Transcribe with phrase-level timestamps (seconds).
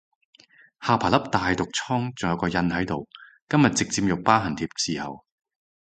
[0.81, 3.07] 下巴粒大毒瘡仲有個印喺度，
[3.47, 5.23] 今日直接用疤痕貼侍候